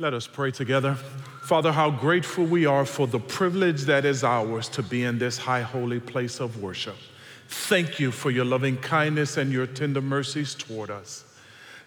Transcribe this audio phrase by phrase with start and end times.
[0.00, 0.94] Let us pray together.
[1.42, 5.36] Father, how grateful we are for the privilege that is ours to be in this
[5.36, 6.96] high holy place of worship.
[7.48, 11.24] Thank you for your loving kindness and your tender mercies toward us.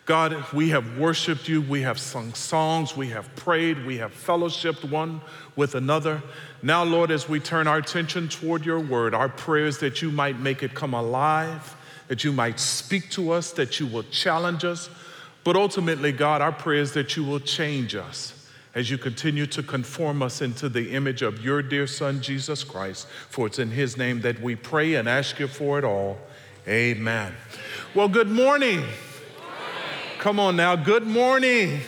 [0.06, 4.88] God, we have worshiped you, we have sung songs, we have prayed, we have fellowshipped
[4.88, 5.20] one
[5.56, 6.22] with another.
[6.62, 10.12] Now, Lord, as we turn our attention toward your word, our prayer is that you
[10.12, 11.76] might make it come alive,
[12.10, 14.88] that you might speak to us, that you will challenge us,
[15.44, 18.34] but ultimately, God, our prayer is that you will change us
[18.76, 23.08] as you continue to conform us into the image of your dear Son, Jesus Christ.
[23.30, 26.18] For it's in his name that we pray and ask you for it all.
[26.68, 27.34] Amen.
[27.94, 28.84] Well, good morning.
[30.20, 31.82] Come on now, good morning.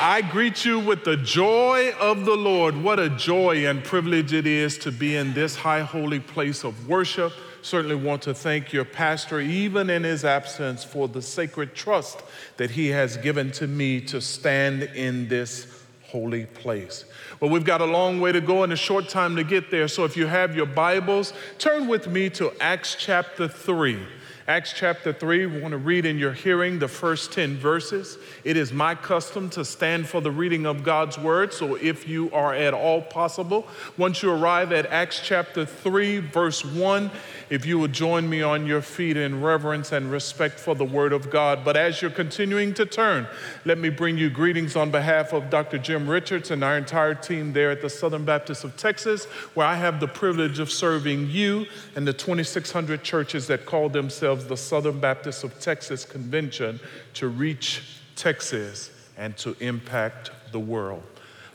[0.00, 2.76] I greet you with the joy of the Lord.
[2.76, 6.88] What a joy and privilege it is to be in this high holy place of
[6.88, 7.32] worship
[7.64, 12.22] certainly want to thank your pastor, even in his absence, for the sacred trust
[12.58, 15.66] that he has given to me to stand in this
[16.02, 17.06] holy place.
[17.40, 19.88] Well, we've got a long way to go and a short time to get there.
[19.88, 23.98] So if you have your Bibles, turn with me to Acts chapter 3.
[24.46, 28.18] Acts chapter 3, we want to read in your hearing the first 10 verses.
[28.44, 31.54] It is my custom to stand for the reading of God's word.
[31.54, 36.62] So if you are at all possible, once you arrive at Acts chapter 3, verse
[36.62, 37.10] 1,
[37.48, 41.14] if you would join me on your feet in reverence and respect for the Word
[41.14, 41.64] of God.
[41.64, 43.26] But as you're continuing to turn,
[43.64, 45.78] let me bring you greetings on behalf of Dr.
[45.78, 49.76] Jim Richards and our entire team there at the Southern Baptist of Texas, where I
[49.76, 51.64] have the privilege of serving you
[51.96, 56.80] and the 2,600 churches that call themselves the Southern Baptist of Texas Convention
[57.14, 57.82] to reach
[58.16, 61.02] Texas and to impact the world.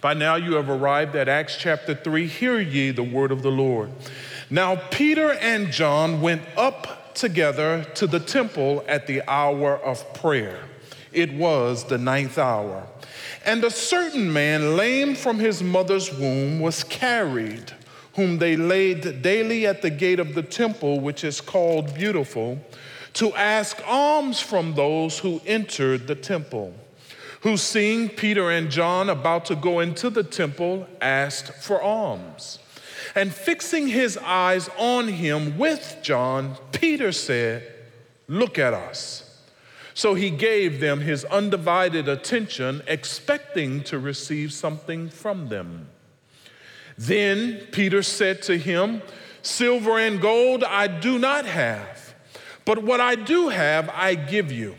[0.02, 2.28] By now you have arrived at Acts chapter 3.
[2.28, 3.90] Hear ye the word of the Lord.
[4.50, 10.60] Now, Peter and John went up together to the temple at the hour of prayer.
[11.12, 12.88] It was the ninth hour.
[13.46, 17.74] And a certain man, lame from his mother's womb, was carried,
[18.20, 22.60] whom they laid daily at the gate of the temple, which is called Beautiful,
[23.14, 26.74] to ask alms from those who entered the temple.
[27.44, 32.60] Who, seeing Peter and John about to go into the temple, asked for alms.
[33.16, 37.74] And fixing his eyes on him with John, Peter said,
[38.28, 39.46] Look at us.
[39.94, 45.88] So he gave them his undivided attention, expecting to receive something from them.
[47.00, 49.02] Then Peter said to him,
[49.42, 52.14] Silver and gold I do not have,
[52.66, 54.76] but what I do have I give you.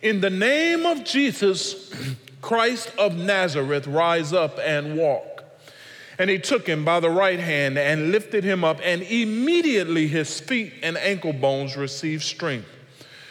[0.00, 1.92] In the name of Jesus,
[2.40, 5.44] Christ of Nazareth, rise up and walk.
[6.18, 10.40] And he took him by the right hand and lifted him up, and immediately his
[10.40, 12.66] feet and ankle bones received strength.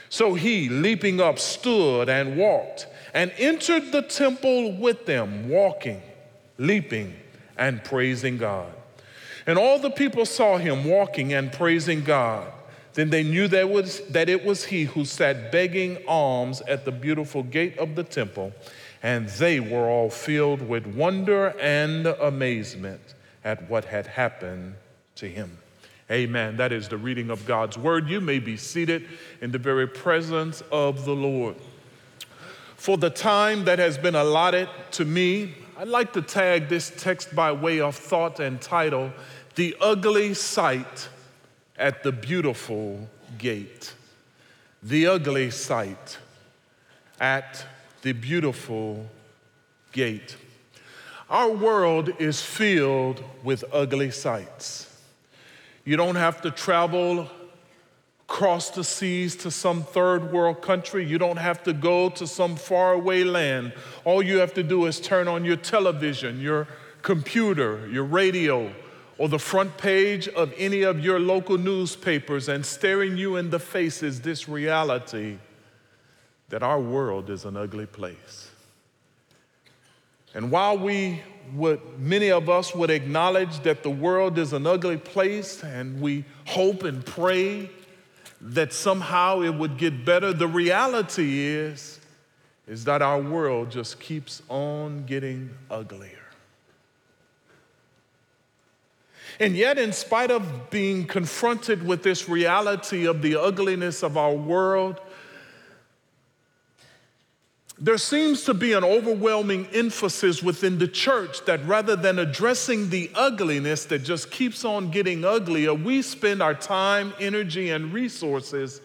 [0.09, 6.03] So he, leaping up, stood and walked and entered the temple with them, walking,
[6.59, 7.16] leaping,
[7.57, 8.72] and praising God.
[9.45, 12.51] And all the people saw him walking and praising God.
[12.94, 16.91] Then they knew that, was, that it was he who sat begging alms at the
[16.91, 18.53] beautiful gate of the temple
[19.03, 23.01] and they were all filled with wonder and amazement
[23.44, 24.75] at what had happened
[25.16, 25.57] to him.
[26.09, 26.57] Amen.
[26.57, 28.09] That is the reading of God's word.
[28.09, 29.07] You may be seated
[29.41, 31.56] in the very presence of the Lord.
[32.75, 37.36] For the time that has been allotted to me, I'd like to tag this text
[37.36, 39.14] by way of thought and title
[39.54, 41.08] The Ugly Sight
[41.78, 43.08] at the Beautiful
[43.38, 43.94] Gate.
[44.82, 46.18] The Ugly Sight
[47.20, 47.64] at
[48.02, 49.08] the beautiful
[49.92, 50.36] gate.
[51.30, 55.00] Our world is filled with ugly sights.
[55.86, 57.30] You don't have to travel
[58.30, 61.06] across the seas to some third world country.
[61.06, 63.74] You don't have to go to some faraway land.
[64.04, 66.68] All you have to do is turn on your television, your
[67.02, 68.70] computer, your radio,
[69.18, 73.60] or the front page of any of your local newspapers, and staring you in the
[73.60, 75.38] face is this reality
[76.50, 78.52] that our world is an ugly place.
[80.34, 81.22] And while we
[81.53, 86.26] would, many of us would acknowledge that the world is an ugly place and we
[86.46, 87.70] hope and pray
[88.39, 91.99] that somehow it would get better, the reality is,
[92.67, 96.11] is that our world just keeps on getting uglier.
[99.39, 104.34] And yet, in spite of being confronted with this reality of the ugliness of our
[104.34, 104.99] world,
[107.79, 113.12] there seems to be an overwhelming emphasis within the church that rather than addressing the
[113.14, 118.82] ugliness that just keeps on getting uglier, we spend our time, energy, and resources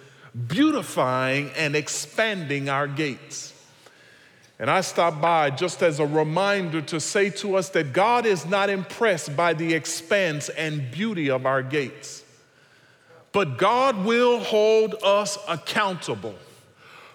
[0.47, 3.55] beautifying and expanding our gates.
[4.59, 8.45] And I stop by just as a reminder to say to us that God is
[8.45, 12.23] not impressed by the expanse and beauty of our gates,
[13.33, 16.35] but God will hold us accountable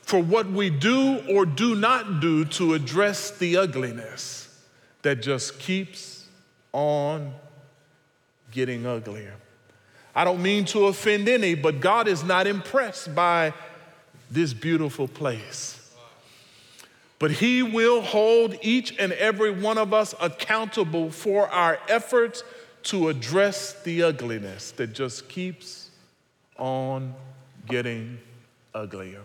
[0.07, 4.47] for what we do or do not do to address the ugliness
[5.01, 6.25] that just keeps
[6.71, 7.33] on
[8.53, 9.33] getting uglier.
[10.15, 13.53] I don't mean to offend any, but God is not impressed by
[14.31, 15.93] this beautiful place.
[17.19, 22.43] But He will hold each and every one of us accountable for our efforts
[22.83, 25.89] to address the ugliness that just keeps
[26.55, 27.13] on
[27.67, 28.19] getting
[28.73, 29.23] uglier.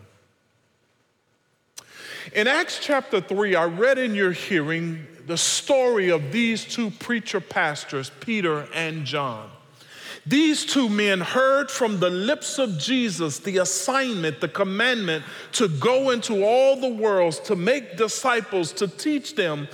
[2.33, 7.39] In Acts chapter 3, I read in your hearing the story of these two preacher
[7.39, 9.51] pastors, Peter and John.
[10.25, 16.09] These two men heard from the lips of Jesus the assignment, the commandment to go
[16.09, 19.67] into all the worlds, to make disciples, to teach them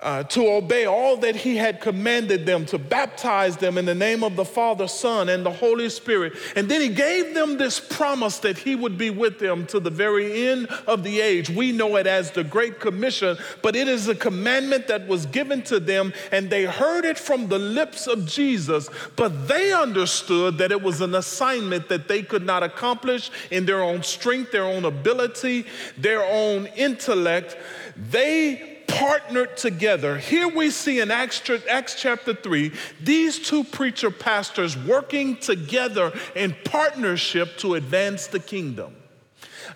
[0.00, 4.22] uh, to obey all that he had commanded them, to baptize them in the name
[4.22, 6.34] of the Father, Son, and the Holy Spirit.
[6.54, 9.90] And then he gave them this promise that he would be with them to the
[9.90, 11.50] very end of the age.
[11.50, 15.62] We know it as the Great Commission, but it is a commandment that was given
[15.62, 20.70] to them, and they heard it from the lips of Jesus, but they understood that
[20.70, 24.84] it was an assignment that they could not accomplish in their own strength, their own
[24.84, 25.66] ability,
[25.96, 27.56] their own intellect.
[27.96, 30.18] They partnered together.
[30.18, 37.56] Here we see in Acts, chapter 3 these two preacher pastors working together in partnership
[37.58, 38.94] to advance the kingdom.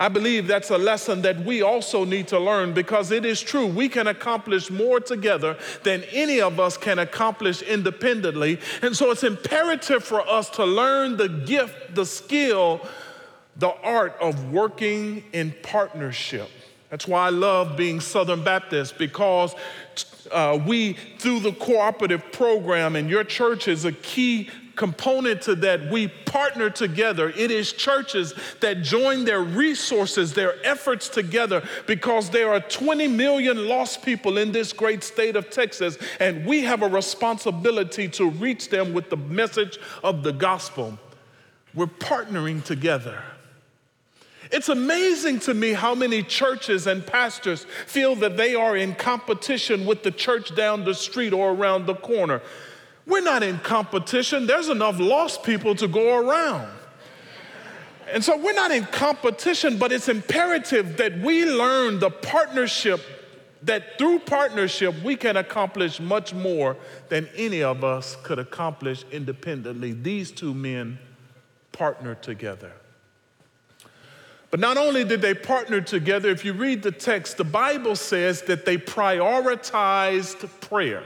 [0.00, 3.66] I believe that's a lesson that we also need to learn because it is true.
[3.66, 8.58] We can accomplish more together than any of us can accomplish independently.
[8.80, 12.80] And so it's imperative for us to learn the gift, the skill,
[13.56, 16.48] the art of working in partnership.
[16.92, 19.54] That's why I love being Southern Baptist because
[20.30, 25.90] uh, we, through the cooperative program, and your church is a key component to that,
[25.90, 27.30] we partner together.
[27.30, 33.68] It is churches that join their resources, their efforts together, because there are 20 million
[33.68, 38.68] lost people in this great state of Texas, and we have a responsibility to reach
[38.68, 40.98] them with the message of the gospel.
[41.72, 43.24] We're partnering together.
[44.52, 49.87] It's amazing to me how many churches and pastors feel that they are in competition
[49.87, 52.43] with the church down the street or around the corner.
[53.06, 56.69] We're not in competition, there's enough lost people to go around.
[58.12, 63.00] And so we're not in competition, but it's imperative that we learn the partnership,
[63.62, 66.76] that through partnership, we can accomplish much more
[67.08, 69.93] than any of us could accomplish independently.
[69.93, 70.98] These two men
[71.72, 72.72] partnered together.
[74.52, 78.43] But not only did they partner together, if you read the text, the Bible says
[78.43, 81.02] that they prioritized prayer.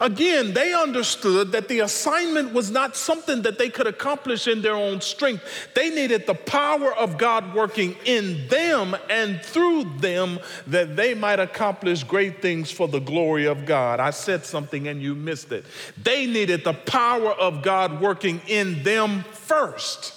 [0.00, 4.76] Again, they understood that the assignment was not something that they could accomplish in their
[4.76, 5.44] own strength.
[5.74, 11.38] They needed the power of God working in them and through them that they might
[11.38, 14.00] accomplish great things for the glory of God.
[14.00, 15.66] I said something and you missed it.
[16.02, 20.14] They needed the power of God working in them first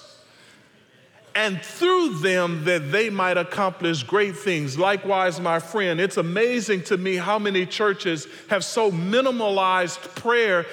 [1.34, 4.78] and through them that they might accomplish great things.
[4.78, 10.66] Likewise, my friend, it's amazing to me how many churches have so minimalized prayer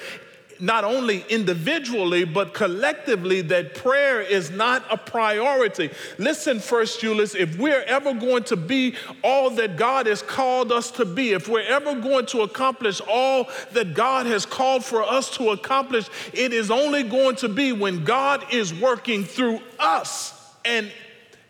[0.60, 7.58] not only individually but collectively that prayer is not a priority listen first Euless if
[7.58, 11.66] we're ever going to be all that god has called us to be if we're
[11.66, 16.70] ever going to accomplish all that god has called for us to accomplish it is
[16.70, 20.90] only going to be when god is working through us and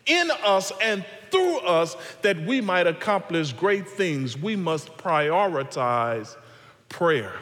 [0.06, 4.36] in us and through us that we might accomplish great things.
[4.36, 6.36] We must prioritize
[6.88, 7.32] prayer.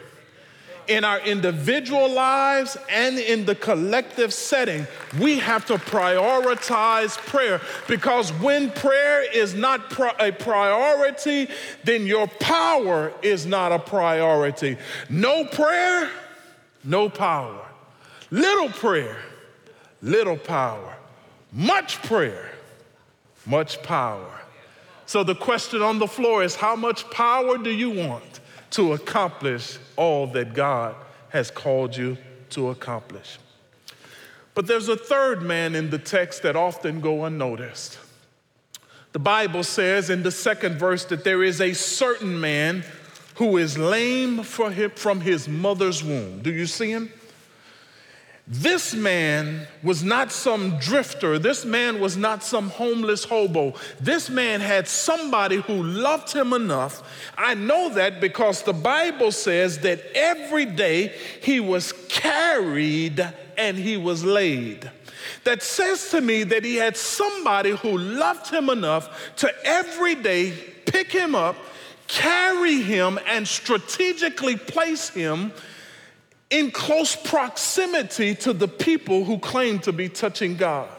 [0.87, 4.87] In our individual lives and in the collective setting,
[5.19, 9.81] we have to prioritize prayer because when prayer is not
[10.19, 11.47] a priority,
[11.83, 14.77] then your power is not a priority.
[15.09, 16.09] No prayer,
[16.83, 17.65] no power.
[18.31, 19.17] Little prayer,
[20.01, 20.97] little power.
[21.51, 22.51] Much prayer,
[23.45, 24.41] much power.
[25.05, 28.39] So the question on the floor is how much power do you want
[28.71, 30.95] to accomplish all that God
[31.29, 32.17] has called you
[32.51, 33.37] to accomplish?
[34.53, 37.99] But there's a third man in the text that often go unnoticed.
[39.11, 42.85] The Bible says in the second verse that there is a certain man
[43.35, 46.41] who is lame from his mother's womb.
[46.41, 47.11] Do you see him?
[48.53, 51.39] This man was not some drifter.
[51.39, 53.75] This man was not some homeless hobo.
[54.01, 57.01] This man had somebody who loved him enough.
[57.37, 63.25] I know that because the Bible says that every day he was carried
[63.57, 64.91] and he was laid.
[65.45, 70.51] That says to me that he had somebody who loved him enough to every day
[70.85, 71.55] pick him up,
[72.09, 75.53] carry him, and strategically place him
[76.51, 80.89] in close proximity to the people who claim to be touching God.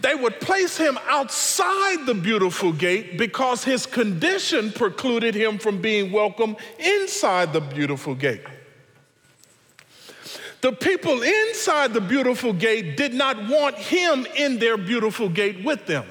[0.00, 6.10] They would place him outside the beautiful gate because his condition precluded him from being
[6.10, 8.42] welcome inside the beautiful gate.
[10.60, 15.86] The people inside the beautiful gate did not want him in their beautiful gate with
[15.86, 16.04] them.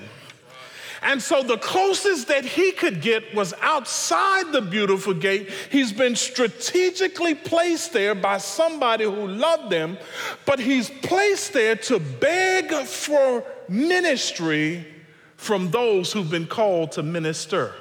[1.02, 5.50] And so the closest that he could get was outside the beautiful gate.
[5.72, 9.98] He's been strategically placed there by somebody who loved him,
[10.46, 14.86] but he's placed there to beg for ministry
[15.38, 17.74] from those who've been called to minister.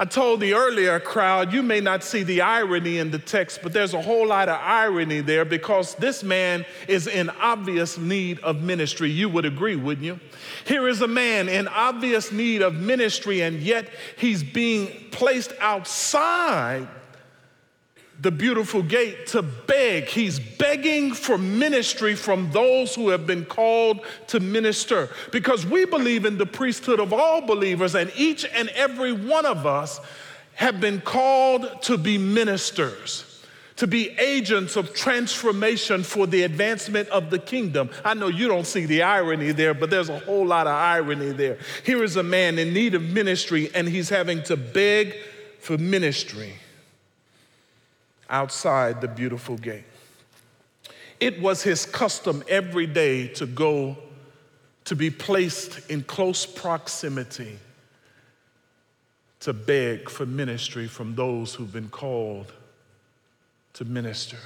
[0.00, 3.72] I told the earlier crowd, you may not see the irony in the text, but
[3.72, 8.62] there's a whole lot of irony there because this man is in obvious need of
[8.62, 9.10] ministry.
[9.10, 10.20] You would agree, wouldn't you?
[10.66, 16.86] Here is a man in obvious need of ministry, and yet he's being placed outside
[18.20, 20.06] the beautiful gate to beg.
[20.06, 26.24] He's begging for ministry from those who have been called to minister because we believe
[26.24, 30.00] in the priesthood of all believers, and each and every one of us
[30.54, 33.24] have been called to be ministers.
[33.76, 37.90] To be agents of transformation for the advancement of the kingdom.
[38.04, 41.30] I know you don't see the irony there, but there's a whole lot of irony
[41.30, 41.58] there.
[41.84, 45.14] Here is a man in need of ministry, and he's having to beg
[45.60, 46.54] for ministry
[48.28, 49.84] outside the beautiful gate.
[51.20, 53.96] It was his custom every day to go
[54.84, 57.58] to be placed in close proximity
[59.40, 62.52] to beg for ministry from those who've been called
[63.74, 64.38] to minister.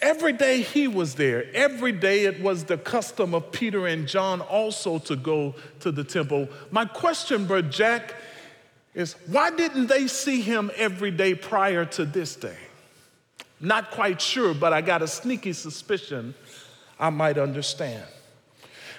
[0.00, 1.44] Every day he was there.
[1.54, 6.04] Every day it was the custom of Peter and John also to go to the
[6.04, 6.48] temple.
[6.70, 8.14] My question, Brother Jack,
[8.94, 12.56] is why didn't they see him every day prior to this day?
[13.60, 16.34] Not quite sure, but I got a sneaky suspicion
[16.98, 18.04] I might understand.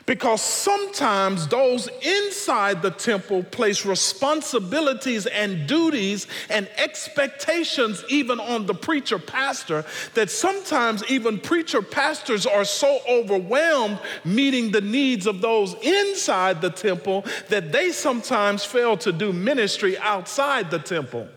[0.06, 8.74] Because sometimes those inside the temple place responsibilities and duties and expectations even on the
[8.74, 15.76] preacher pastor that sometimes even preacher pastors are so overwhelmed meeting the needs of those
[15.84, 21.28] inside the temple that they sometimes fail to do ministry outside the temple.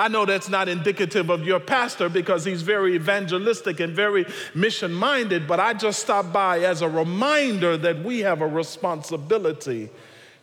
[0.00, 4.92] I know that's not indicative of your pastor because he's very evangelistic and very mission
[4.94, 9.90] minded, but I just stopped by as a reminder that we have a responsibility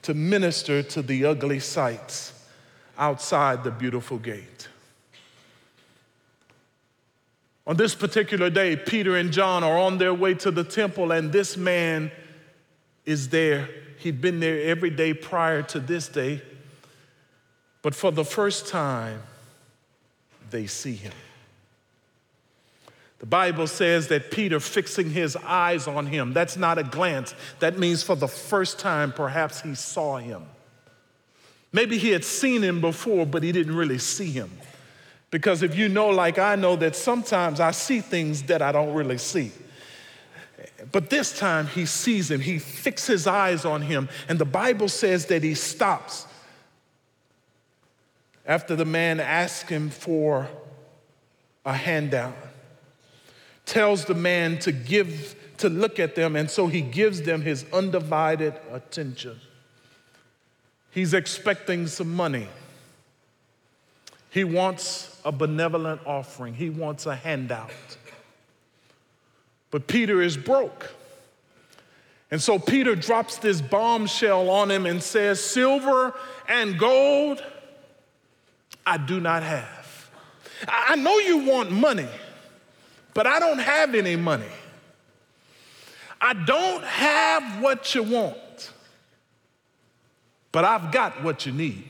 [0.01, 2.33] to minister to the ugly sights
[2.97, 4.67] outside the beautiful gate.
[7.65, 11.31] On this particular day, Peter and John are on their way to the temple, and
[11.31, 12.11] this man
[13.05, 13.69] is there.
[13.99, 16.41] He'd been there every day prior to this day.
[17.81, 19.21] But for the first time,
[20.51, 21.13] they see him.
[23.19, 27.33] The Bible says that Peter fixing his eyes on him, that's not a glance.
[27.59, 30.43] That means for the first time, perhaps he saw him.
[31.71, 34.51] Maybe he had seen him before, but he didn't really see him.
[35.31, 38.93] Because if you know, like I know, that sometimes I see things that I don't
[38.93, 39.51] really see.
[40.91, 44.87] But this time he sees him, he fixes his eyes on him, and the Bible
[44.87, 46.27] says that he stops
[48.45, 50.47] after the man asks him for
[51.65, 52.35] a handout,
[53.65, 57.65] tells the man to give, to look at them, and so he gives them his
[57.73, 59.39] undivided attention.
[60.91, 62.47] He's expecting some money.
[64.29, 67.71] He wants a benevolent offering, he wants a handout.
[69.71, 70.93] But Peter is broke.
[72.31, 76.13] And so Peter drops this bombshell on him and says, Silver
[76.47, 77.43] and gold
[78.85, 80.09] I do not have.
[80.67, 82.07] I know you want money,
[83.13, 84.45] but I don't have any money.
[86.21, 88.71] I don't have what you want,
[90.51, 91.89] but I've got what you need.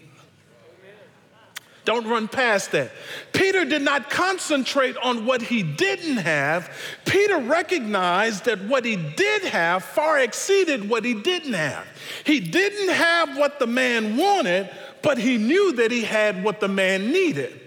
[1.85, 2.91] Don't run past that.
[3.31, 6.75] Peter did not concentrate on what he didn't have.
[7.05, 11.85] Peter recognized that what he did have far exceeded what he didn't have.
[12.25, 14.67] He didn't have what the man wanted,
[15.05, 17.62] but he knew that he had what the man needed.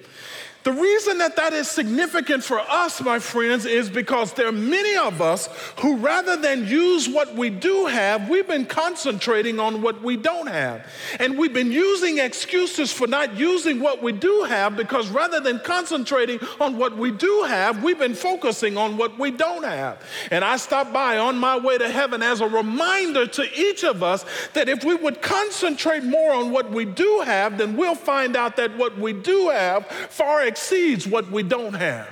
[0.68, 4.98] The reason that that is significant for us, my friends, is because there are many
[4.98, 5.48] of us
[5.78, 10.46] who, rather than use what we do have, we've been concentrating on what we don't
[10.46, 10.86] have.
[11.20, 15.58] And we've been using excuses for not using what we do have because rather than
[15.60, 20.04] concentrating on what we do have, we've been focusing on what we don't have.
[20.30, 24.02] And I stopped by on my way to heaven as a reminder to each of
[24.02, 28.36] us that if we would concentrate more on what we do have, then we'll find
[28.36, 30.57] out that what we do have far exceeds
[31.06, 32.08] what we don't have.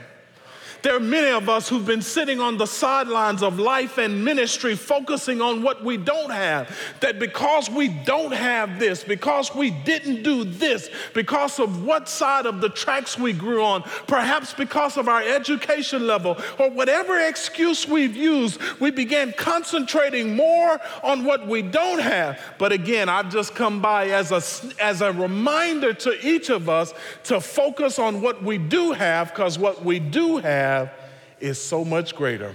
[0.86, 4.76] There are many of us who've been sitting on the sidelines of life and ministry
[4.76, 6.72] focusing on what we don't have.
[7.00, 12.46] That because we don't have this, because we didn't do this, because of what side
[12.46, 17.88] of the tracks we grew on, perhaps because of our education level, or whatever excuse
[17.88, 22.40] we've used, we began concentrating more on what we don't have.
[22.58, 26.94] But again, I've just come by as a, as a reminder to each of us
[27.24, 30.92] to focus on what we do have, because what we do have have
[31.40, 32.54] is so much greater.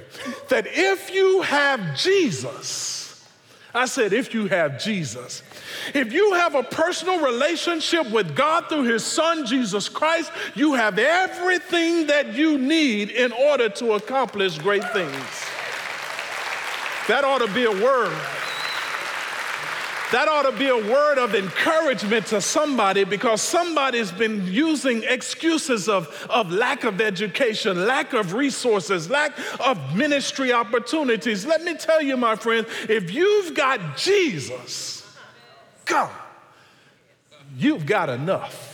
[0.50, 3.28] That if you have Jesus,
[3.74, 5.44] I said, if you have Jesus,
[5.94, 11.00] if you have a personal relationship with God through His Son, Jesus Christ, you have
[11.00, 15.46] everything that you need in order to accomplish great things.
[17.08, 18.18] That ought to be a word.
[20.12, 25.88] That ought to be a word of encouragement to somebody because somebody's been using excuses
[25.88, 31.46] of, of lack of education, lack of resources, lack of ministry opportunities.
[31.46, 35.18] Let me tell you, my friend, if you've got Jesus,
[35.86, 36.12] God,
[37.58, 38.68] you've got enough.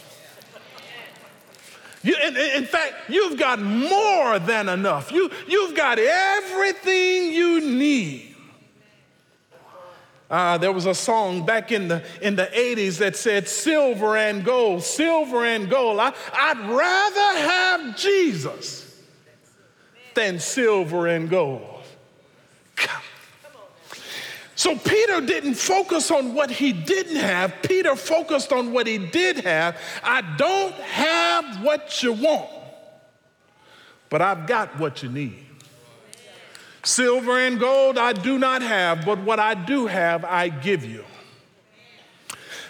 [2.01, 5.11] You, in, in, fact, you've got more than enough.
[5.11, 8.26] You, you've got everything you need
[10.29, 14.43] uh, there was a song back in the, in the 80s that said, Silver and
[14.43, 15.99] gold, silver and gold.
[15.99, 19.01] I, I'd rather have Jesus
[20.13, 21.77] than silver and gold.
[24.57, 27.61] So Peter didn't focus on what he didn't have.
[27.61, 29.79] Peter focused on what he did have.
[30.03, 32.49] I don't have what you want,
[34.09, 35.46] but I've got what you need.
[36.83, 41.03] Silver and gold I do not have, but what I do have, I give you.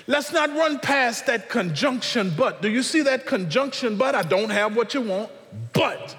[0.08, 2.62] Let's not run past that conjunction but.
[2.62, 4.16] Do you see that conjunction but?
[4.16, 5.30] I don't have what you want,
[5.74, 6.16] but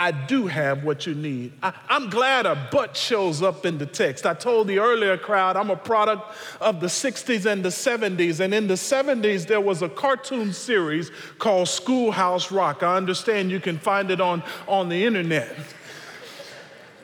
[0.00, 1.52] I do have what you need.
[1.62, 4.24] I, am glad a but shows up in the text.
[4.24, 6.22] I told the earlier crowd I'm a product
[6.58, 8.40] of the 60s and the 70s.
[8.40, 12.82] And in the 70s, there was a cartoon series called Schoolhouse Rock.
[12.82, 15.54] I understand you can find it on, on the internet.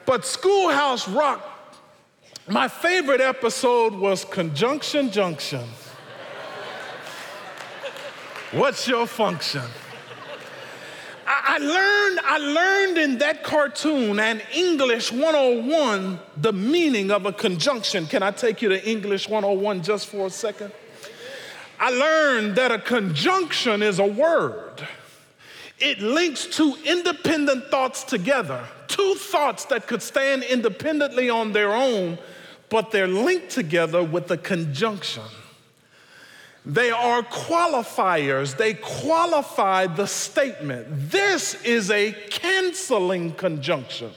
[0.06, 1.44] But Schoolhouse Rock,
[2.48, 5.64] my favorite episode was Conjunction Junction.
[8.52, 9.64] What's your function?
[11.26, 18.06] I, learned, I learned in that cartoon and English 101 the meaning of a conjunction.
[18.06, 20.70] Can I take you to English 101 just for a second?
[21.80, 24.86] I learned that a conjunction is a word.
[25.80, 32.18] It links two independent thoughts together two thoughts that could stand independently on their own,
[32.68, 35.22] but they're linked together with a conjunction.
[36.64, 40.86] They are qualifiers, they qualify the statement.
[40.90, 44.10] This is a canceling conjunction,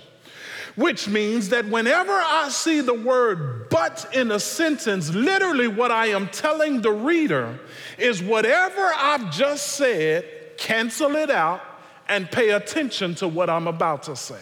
[0.76, 6.08] which means that whenever I see the word but in a sentence, literally what I
[6.08, 7.60] am telling the reader
[8.00, 10.26] is whatever I've just said,
[10.58, 11.62] cancel it out
[12.08, 14.42] and pay attention to what I'm about to say.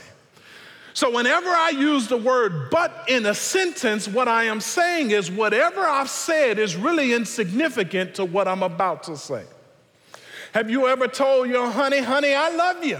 [0.97, 5.29] So, whenever I use the word but in a sentence, what I am saying is
[5.29, 9.43] whatever I've said is really insignificant to what I'm about to say.
[10.53, 12.97] Have you ever told your honey, honey, I love you?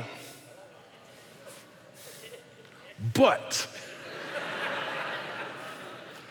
[3.16, 3.68] But,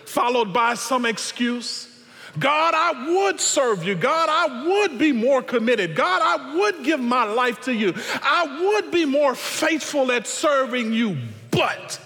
[0.04, 1.88] followed by some excuse.
[2.38, 3.96] God, I would serve you.
[3.96, 5.96] God, I would be more committed.
[5.96, 7.92] God, I would give my life to you.
[8.22, 11.16] I would be more faithful at serving you
[11.56, 11.98] but,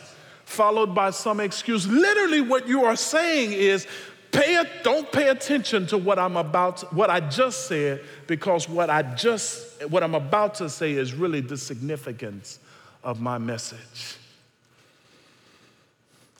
[0.44, 1.86] followed by some excuse.
[1.86, 3.86] Literally, what you are saying is,
[4.32, 8.88] pay a, don't pay attention to what I'm about, what I just said, because what
[8.88, 12.60] I just, what I'm about to say is really the significance
[13.02, 14.16] of my message.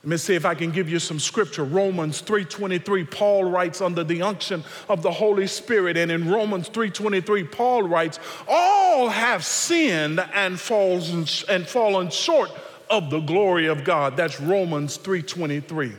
[0.03, 1.63] Let me see if I can give you some scripture.
[1.63, 5.95] Romans 3:23, Paul writes under the unction of the Holy Spirit.
[5.95, 12.49] And in Romans 3:23, Paul writes, All have sinned and fallen, and fallen short
[12.91, 14.17] of the glory of God.
[14.17, 15.93] That's Romans 3:23.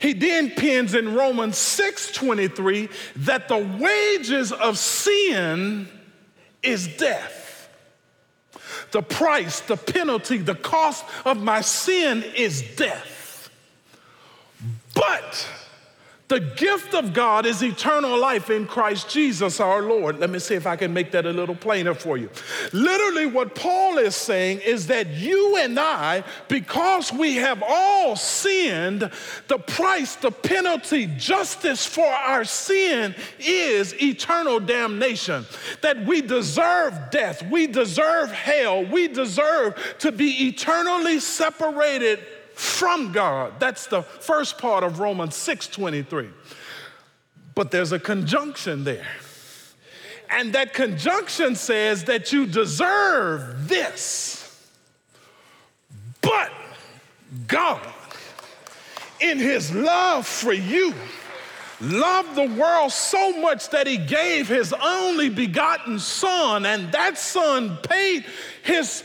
[0.00, 5.88] He then pins in Romans 6:23 that the wages of sin
[6.62, 7.68] is death.
[8.90, 13.50] The price, the penalty, the cost of my sin is death.
[14.94, 15.48] But
[16.28, 20.18] the gift of God is eternal life in Christ Jesus our Lord.
[20.18, 22.30] Let me see if I can make that a little plainer for you.
[22.72, 29.10] Literally, what Paul is saying is that you and I, because we have all sinned,
[29.48, 35.44] the price, the penalty, justice for our sin is eternal damnation.
[35.82, 42.20] That we deserve death, we deserve hell, we deserve to be eternally separated
[42.54, 43.58] from God.
[43.58, 46.30] That's the first part of Romans 6:23.
[47.54, 49.06] But there's a conjunction there.
[50.30, 54.40] And that conjunction says that you deserve this.
[56.20, 56.50] But
[57.46, 57.86] God,
[59.20, 60.94] in his love for you,
[61.80, 67.76] loved the world so much that he gave his only begotten son, and that son
[67.82, 68.24] paid
[68.62, 69.04] his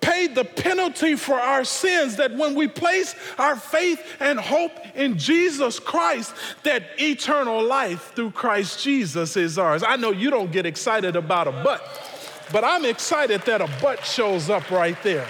[0.00, 5.18] paid the penalty for our sins that when we place our faith and hope in
[5.18, 9.82] Jesus Christ that eternal life through Christ Jesus is ours.
[9.86, 11.82] I know you don't get excited about a but,
[12.52, 15.26] but I'm excited that a but shows up right there.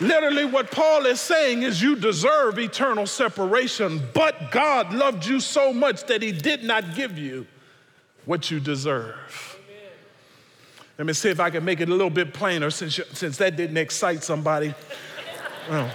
[0.00, 5.74] Literally, what Paul is saying is you deserve eternal separation, but God loved you so
[5.74, 7.46] much that he did not give you
[8.24, 9.49] what you deserve.
[11.00, 13.56] Let me see if I can make it a little bit plainer since, since that
[13.56, 14.74] didn't excite somebody.
[15.70, 15.86] well,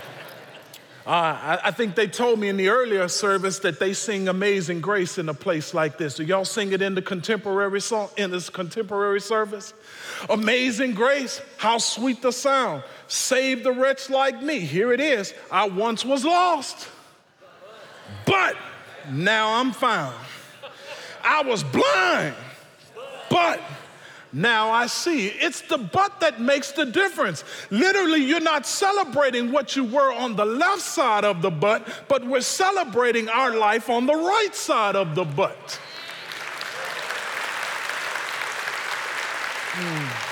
[1.06, 4.82] uh, I, I, think they told me in the earlier service that they sing Amazing
[4.82, 6.16] Grace in a place like this.
[6.16, 9.76] Do y'all sing it in the contemporary song in this contemporary service?
[10.28, 12.82] Amazing Grace, how sweet the sound.
[13.08, 14.58] Save the wretch like me.
[14.58, 15.36] Here it is.
[15.52, 16.90] I once was lost,
[18.26, 18.58] but
[19.12, 20.16] now I'm found.
[21.24, 22.34] I was blind,
[23.30, 23.62] but
[24.36, 25.28] now I see.
[25.28, 27.46] It's the but that makes the difference.
[27.72, 32.28] Literally, you're not celebrating what you were on the left side of the but, but
[32.28, 35.80] we're celebrating our life on the right side of the but.
[39.72, 40.26] Hmm.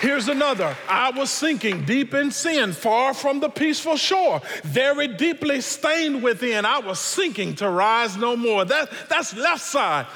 [0.00, 0.76] Here's another.
[0.88, 6.64] I was sinking deep in sin, far from the peaceful shore, very deeply stained within.
[6.64, 8.64] I was sinking to rise no more.
[8.64, 10.06] That, that's left side.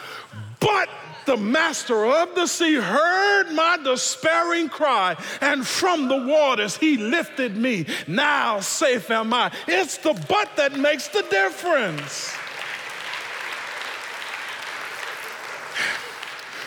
[0.59, 0.89] But
[1.27, 7.57] the master of the sea heard my despairing cry, and from the waters he lifted
[7.57, 7.87] me.
[8.07, 9.53] Now safe am I.
[9.67, 12.33] It's the but that makes the difference.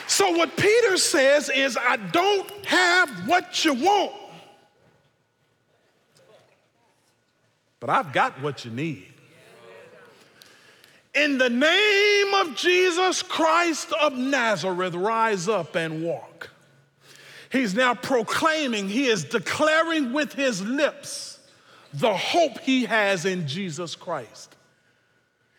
[0.07, 4.13] So, what Peter says is, I don't have what you want,
[7.81, 9.14] but I've got what you need.
[11.15, 16.49] In the name of Jesus Christ of Nazareth, rise up and walk.
[17.51, 21.39] He's now proclaiming, he is declaring with his lips
[21.93, 24.54] the hope he has in Jesus Christ.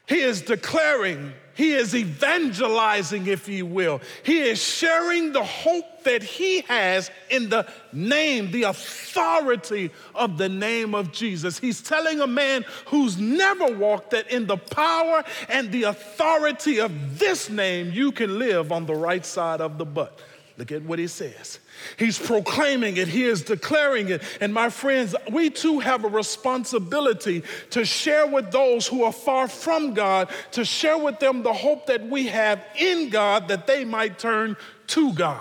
[0.07, 4.03] He is declaring he is evangelizing, if you will.
[4.23, 10.51] He is sharing the hope that he has in the name, the authority of the
[10.51, 11.59] name of Jesus.
[11.59, 17.19] He's telling a man who's never walked that in the power and the authority of
[17.19, 20.21] this name, you can live on the right side of the but.
[20.59, 21.59] Look at what he says.
[21.99, 24.23] He's proclaiming it, he is declaring it.
[24.41, 29.49] And my friends, we too have a responsibility to share with those who are far
[29.49, 33.85] from God, to share with them the hope that we have in God that they
[33.85, 34.57] might turn
[34.89, 35.41] to God.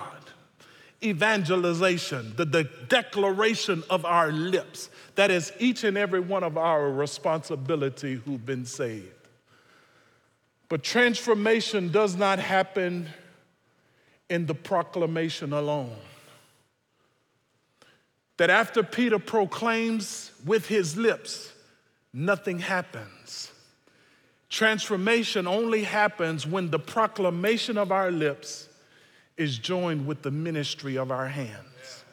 [1.01, 4.89] Evangelization, the, the declaration of our lips.
[5.15, 9.11] That is each and every one of our responsibility who've been saved.
[10.67, 13.07] But transformation does not happen
[14.29, 15.95] in the proclamation alone
[18.37, 21.53] that after Peter proclaims with his lips,
[22.13, 23.51] nothing happens.
[24.49, 28.67] Transformation only happens when the proclamation of our lips
[29.37, 32.03] is joined with the ministry of our hands.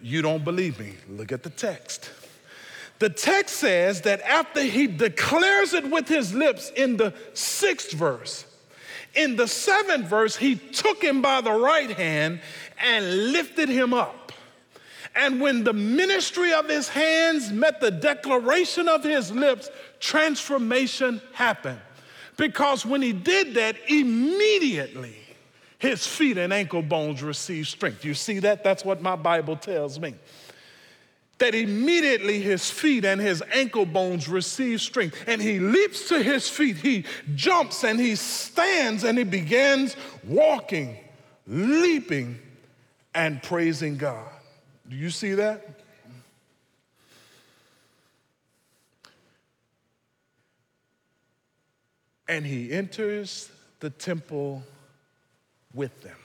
[0.00, 0.94] You don't believe me?
[1.08, 2.10] Look at the text.
[2.98, 8.45] The text says that after he declares it with his lips in the sixth verse,
[9.16, 12.40] in the seventh verse, he took him by the right hand
[12.78, 14.32] and lifted him up.
[15.14, 21.80] And when the ministry of his hands met the declaration of his lips, transformation happened.
[22.36, 25.16] Because when he did that, immediately
[25.78, 28.04] his feet and ankle bones received strength.
[28.04, 28.62] You see that?
[28.62, 30.14] That's what my Bible tells me.
[31.38, 35.16] That immediately his feet and his ankle bones receive strength.
[35.26, 40.96] And he leaps to his feet, he jumps and he stands and he begins walking,
[41.46, 42.38] leaping,
[43.14, 44.28] and praising God.
[44.88, 45.80] Do you see that?
[52.28, 54.62] And he enters the temple
[55.72, 56.16] with them.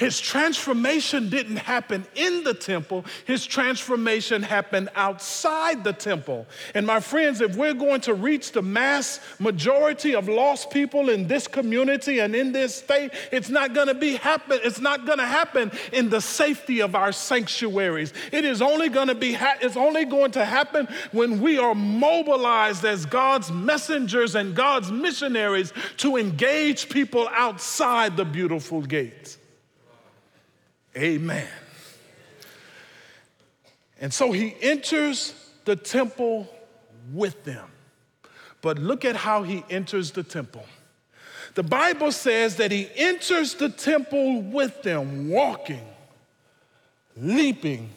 [0.00, 6.46] His transformation didn't happen in the temple, his transformation happened outside the temple.
[6.74, 11.28] And my friends, if we're going to reach the mass majority of lost people in
[11.28, 15.18] this community and in this state, it's not going to be happen it's not going
[15.18, 18.14] to happen in the safety of our sanctuaries.
[18.32, 21.74] It is only going to be ha- it's only going to happen when we are
[21.74, 29.36] mobilized as God's messengers and God's missionaries to engage people outside the beautiful gates.
[30.96, 31.48] Amen.
[34.00, 36.48] And so he enters the temple
[37.12, 37.68] with them.
[38.62, 40.64] But look at how he enters the temple.
[41.54, 45.86] The Bible says that he enters the temple with them, walking,
[47.16, 47.90] leaping,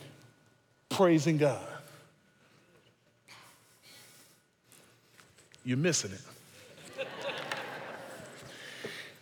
[0.89, 1.67] praising God.
[5.63, 7.07] You're missing it.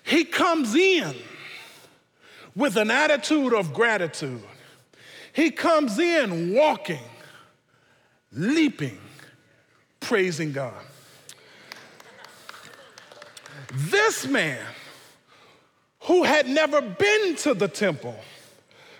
[0.03, 1.13] he comes in
[2.55, 4.41] with an attitude of gratitude.
[5.33, 6.99] He comes in walking,
[8.33, 8.99] leaping,
[9.99, 10.73] praising God.
[13.73, 14.59] This man,
[16.01, 18.19] who had never been to the temple,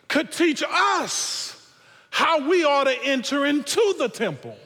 [0.08, 1.74] could teach us
[2.10, 4.58] how we ought to enter into the temple.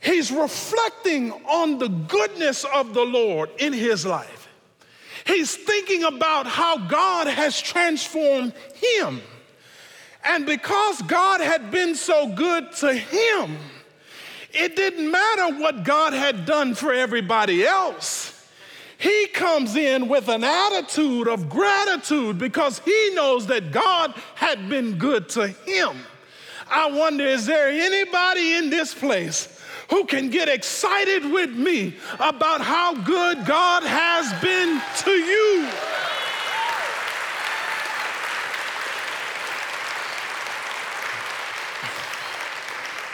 [0.00, 4.48] He's reflecting on the goodness of the Lord in his life.
[5.26, 9.20] He's thinking about how God has transformed him.
[10.24, 13.58] And because God had been so good to him,
[14.52, 18.36] it didn't matter what God had done for everybody else.
[18.98, 24.98] He comes in with an attitude of gratitude because he knows that God had been
[24.98, 25.96] good to him.
[26.70, 29.59] I wonder is there anybody in this place
[29.90, 35.68] who can get excited with me about how good God has been to you.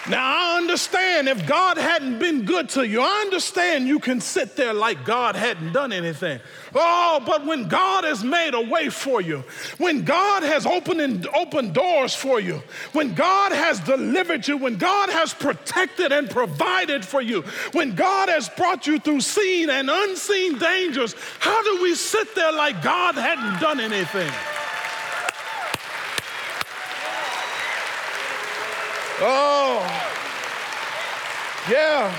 [0.08, 4.54] Now, I understand if God hadn't been good to you, I understand you can sit
[4.54, 6.38] there like God hadn't done anything.
[6.76, 9.42] Oh, but when God has made a way for you,
[9.78, 15.10] when God has opened, opened doors for you, when God has delivered you, when God
[15.10, 17.42] has protected and provided for you,
[17.72, 22.52] when God has brought you through seen and unseen dangers, how do we sit there
[22.52, 24.30] like God hadn't done anything?
[29.18, 29.80] Oh,
[31.70, 32.14] yeah.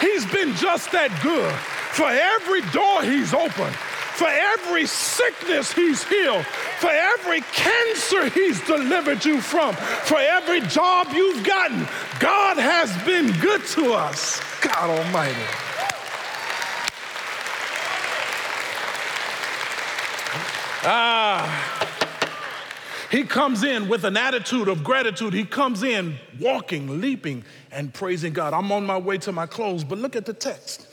[0.00, 1.52] He's been just that good.
[1.92, 6.46] For every door he's opened, for every sickness he's healed,
[6.78, 11.86] for every cancer he's delivered you from, for every job you've gotten,
[12.18, 14.40] God has been good to us.
[14.62, 15.36] God Almighty.
[20.84, 21.81] Ah.
[23.12, 25.34] He comes in with an attitude of gratitude.
[25.34, 28.54] He comes in walking, leaping, and praising God.
[28.54, 30.86] I'm on my way to my close, but look at the text.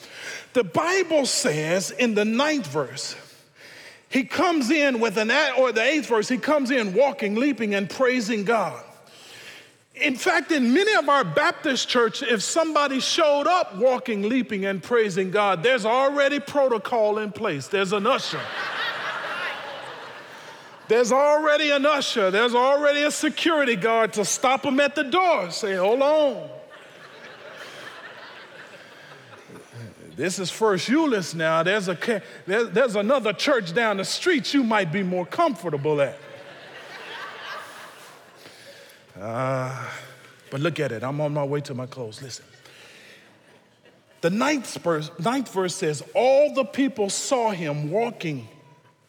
[0.51, 3.15] The Bible says in the ninth verse,
[4.10, 7.89] he comes in with an, or the eighth verse, he comes in walking, leaping, and
[7.89, 8.84] praising God.
[9.95, 14.84] In fact, in many of our Baptist church, if somebody showed up walking, leaping, and
[14.84, 17.67] praising God, there's already protocol in place.
[17.67, 18.41] There's an usher.
[20.89, 25.52] There's already an usher, there's already a security guard to stop them at the door.
[25.52, 26.49] Say, hold on.
[30.15, 31.62] this is First Euless now.
[31.62, 36.17] There's, a, there's, there's another church down the street you might be more comfortable at.
[39.21, 39.86] Uh,
[40.49, 41.04] but look at it.
[41.04, 42.19] I'm on my way to my close.
[42.19, 42.45] Listen.
[44.21, 48.47] The ninth verse, ninth verse says, All the people saw him walking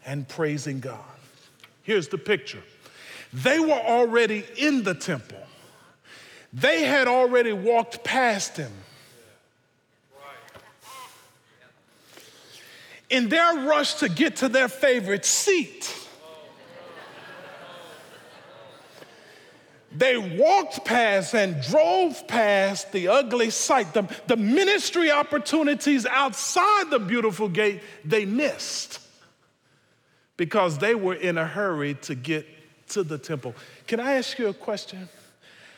[0.05, 1.01] and praising God.
[1.83, 2.63] Here's the picture.
[3.33, 5.43] They were already in the temple,
[6.53, 8.73] they had already walked past him.
[13.09, 15.93] In their rush to get to their favorite seat,
[19.91, 27.01] they walked past and drove past the ugly sight, the, the ministry opportunities outside the
[27.01, 29.01] beautiful gate they missed
[30.41, 32.47] because they were in a hurry to get
[32.89, 33.55] to the temple.
[33.87, 35.07] Can I ask you a question?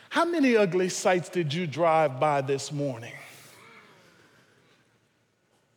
[0.07, 3.11] How many ugly sights did you drive by this morning?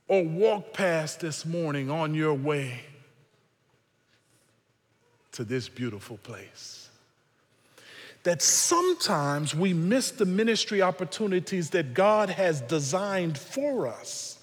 [0.08, 2.80] or walk past this morning on your way
[5.32, 6.88] to this beautiful place.
[8.22, 14.35] That sometimes we miss the ministry opportunities that God has designed for us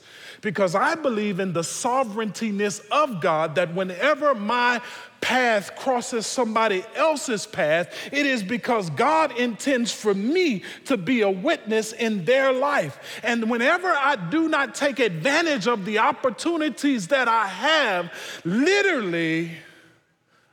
[0.43, 4.81] because I believe in the sovereigntyness of God that whenever my
[5.21, 11.29] path crosses somebody else's path, it is because God intends for me to be a
[11.29, 13.21] witness in their life.
[13.23, 18.11] And whenever I do not take advantage of the opportunities that I have,
[18.43, 19.51] literally,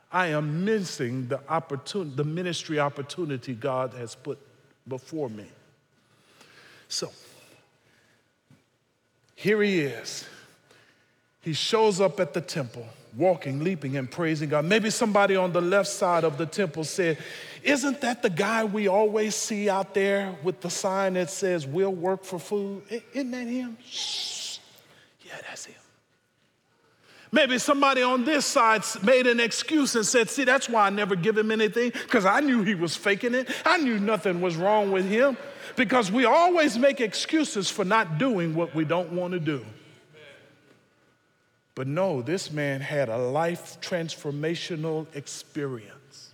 [0.09, 4.39] I am missing the opportunity, the ministry opportunity God has put
[4.87, 5.47] before me.
[6.87, 7.11] So,
[9.41, 10.27] here he is.
[11.41, 12.85] He shows up at the temple,
[13.17, 14.65] walking, leaping, and praising God.
[14.65, 17.17] Maybe somebody on the left side of the temple said,
[17.63, 21.91] Isn't that the guy we always see out there with the sign that says, We'll
[21.91, 22.83] work for food?
[23.13, 23.77] Isn't that him?
[23.83, 24.59] Shh.
[25.25, 25.75] Yeah, that's him.
[27.31, 31.15] Maybe somebody on this side made an excuse and said, See, that's why I never
[31.15, 33.49] give him anything, because I knew he was faking it.
[33.65, 35.35] I knew nothing was wrong with him
[35.75, 39.65] because we always make excuses for not doing what we don't want to do.
[41.75, 46.33] But no, this man had a life transformational experience.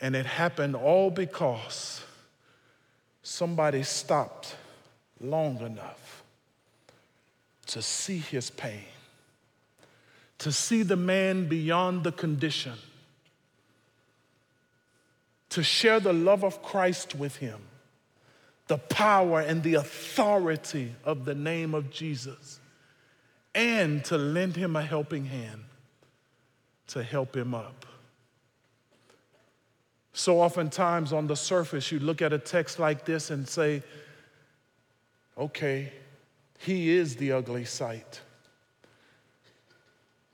[0.00, 2.02] And it happened all because
[3.22, 4.56] somebody stopped
[5.20, 6.22] long enough
[7.66, 8.84] to see his pain,
[10.38, 12.74] to see the man beyond the condition,
[15.50, 17.60] to share the love of Christ with him
[18.66, 22.60] the power and the authority of the name of Jesus
[23.54, 25.64] and to lend him a helping hand
[26.88, 27.86] to help him up.
[30.12, 33.82] So oftentimes on the surface, you look at a text like this and say,
[35.36, 35.92] okay,
[36.58, 38.20] he is the ugly sight.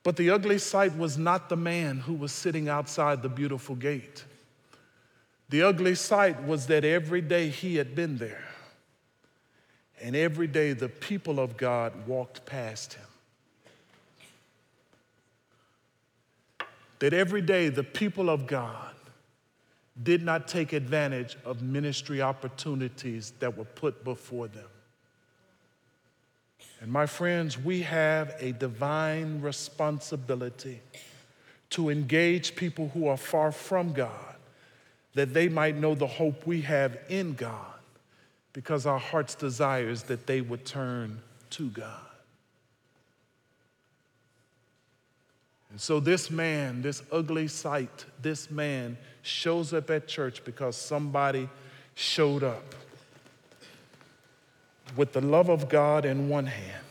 [0.02, 4.24] But the ugly sight was not the man who was sitting outside the beautiful gate.
[5.50, 8.44] The ugly sight was that every day he had been there,
[10.00, 13.06] and every day the people of God walked past him.
[17.00, 18.94] That every day the people of God
[20.00, 24.68] did not take advantage of ministry opportunities that were put before them.
[26.80, 30.80] And my friends, we have a divine responsibility
[31.70, 34.29] to engage people who are far from God
[35.14, 37.78] that they might know the hope we have in God,
[38.52, 41.20] because our heart's desire is that they would turn
[41.50, 42.00] to God.
[45.70, 51.48] And so, this man, this ugly sight, this man shows up at church because somebody
[51.94, 52.74] showed up
[54.96, 56.84] with the love of God in one hand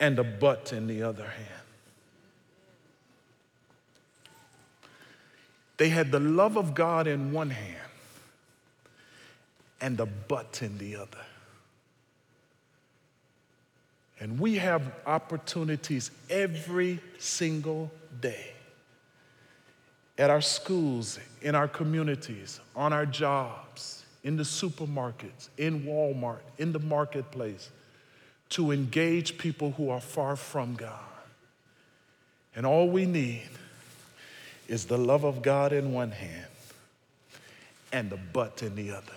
[0.00, 1.65] and a but in the other hand.
[5.76, 7.76] They had the love of God in one hand
[9.80, 11.24] and the but in the other.
[14.18, 18.52] And we have opportunities every single day
[20.16, 26.72] at our schools, in our communities, on our jobs, in the supermarkets, in Walmart, in
[26.72, 27.70] the marketplace,
[28.48, 30.98] to engage people who are far from God.
[32.54, 33.50] And all we need
[34.68, 36.46] is the love of God in one hand
[37.92, 39.12] and the but in the other.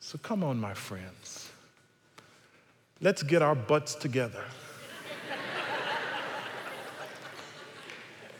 [0.00, 1.50] So come on, my friends.
[3.00, 4.44] Let's get our buts together.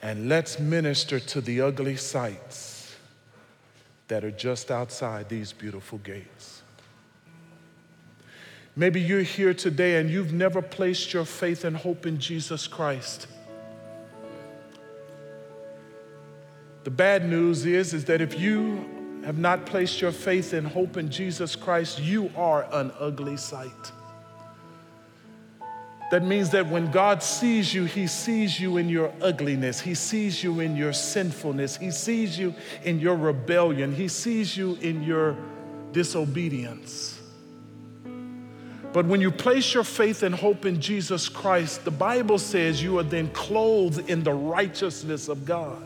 [0.02, 2.96] and let's minister to the ugly sights
[4.08, 6.62] that are just outside these beautiful gates.
[8.74, 13.26] Maybe you're here today and you've never placed your faith and hope in Jesus Christ.
[16.84, 20.96] The bad news is, is that if you have not placed your faith and hope
[20.96, 23.92] in Jesus Christ, you are an ugly sight.
[26.10, 29.80] That means that when God sees you, He sees you in your ugliness.
[29.80, 31.76] He sees you in your sinfulness.
[31.76, 33.94] He sees you in your rebellion.
[33.94, 35.36] He sees you in your
[35.92, 37.20] disobedience.
[38.92, 42.98] But when you place your faith and hope in Jesus Christ, the Bible says you
[42.98, 45.80] are then clothed in the righteousness of God.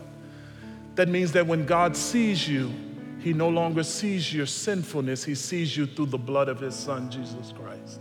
[0.95, 2.73] That means that when God sees you,
[3.19, 7.09] he no longer sees your sinfulness, he sees you through the blood of his son,
[7.09, 7.99] Jesus Christ.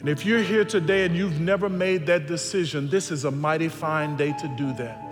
[0.00, 3.68] And if you're here today and you've never made that decision, this is a mighty
[3.68, 5.04] fine day to do that.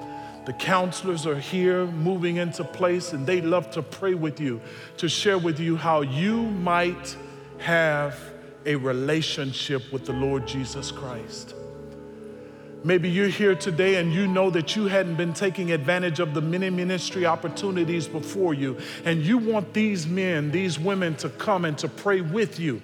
[0.46, 4.60] The counselors are here moving into place, and they love to pray with you,
[4.98, 7.16] to share with you how you might
[7.58, 8.16] have
[8.64, 11.56] a relationship with the Lord Jesus Christ.
[12.86, 16.40] Maybe you're here today and you know that you hadn't been taking advantage of the
[16.40, 21.76] many ministry opportunities before you, and you want these men, these women to come and
[21.78, 22.80] to pray with you.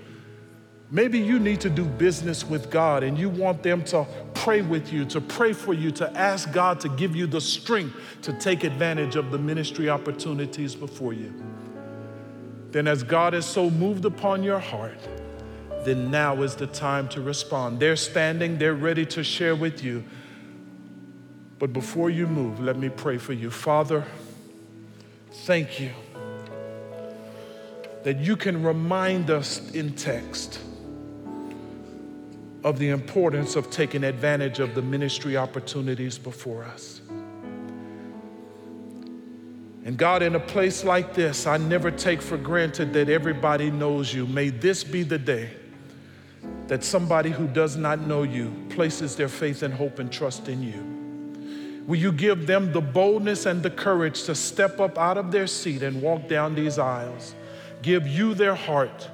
[0.91, 4.93] Maybe you need to do business with God and you want them to pray with
[4.93, 8.65] you, to pray for you, to ask God to give you the strength to take
[8.65, 11.33] advantage of the ministry opportunities before you.
[12.73, 14.99] Then, as God has so moved upon your heart,
[15.85, 17.81] then now is the time to respond.
[17.81, 20.05] They're standing, they're ready to share with you.
[21.59, 23.51] But before you move, let me pray for you.
[23.51, 24.05] Father,
[25.31, 25.91] thank you
[28.03, 30.61] that you can remind us in text
[32.65, 37.01] of the importance of taking advantage of the ministry opportunities before us.
[39.85, 44.15] And God, in a place like this, I never take for granted that everybody knows
[44.15, 44.27] you.
[44.29, 45.51] May this be the day
[46.69, 50.63] that somebody who does not know you places their faith and hope and trust in
[50.63, 51.85] you.
[51.87, 55.47] Will you give them the boldness and the courage to step up out of their
[55.47, 57.35] seat and walk down these aisles?
[57.83, 59.11] Give you their heart,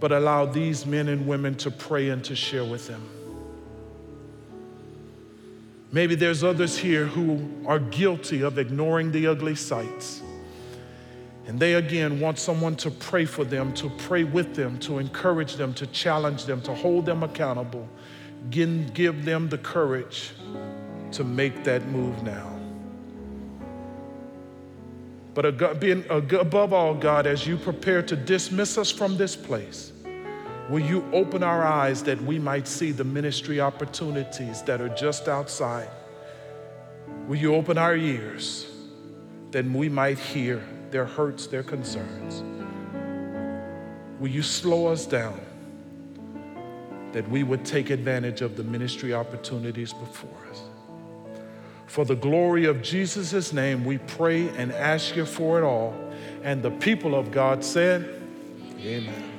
[0.00, 3.08] but allow these men and women to pray and to share with them.
[5.92, 10.22] Maybe there's others here who are guilty of ignoring the ugly sights.
[11.50, 15.56] And they again want someone to pray for them, to pray with them, to encourage
[15.56, 17.88] them, to challenge them, to hold them accountable.
[18.50, 20.30] Give, them the courage
[21.10, 22.56] to make that move now.
[25.34, 29.90] But above all, God, as you prepare to dismiss us from this place,
[30.68, 35.26] will you open our eyes that we might see the ministry opportunities that are just
[35.26, 35.90] outside?
[37.26, 38.68] Will you open our ears
[39.50, 42.42] that we might hear their hurts, their concerns.
[44.18, 45.40] Will you slow us down
[47.12, 50.62] that we would take advantage of the ministry opportunities before us?
[51.86, 55.94] For the glory of Jesus' name, we pray and ask you for it all.
[56.44, 58.22] And the people of God said,
[58.78, 59.29] Amen.